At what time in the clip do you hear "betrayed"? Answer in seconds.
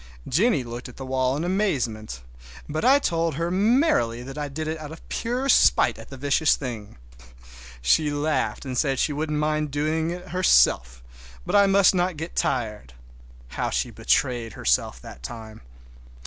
13.91-14.53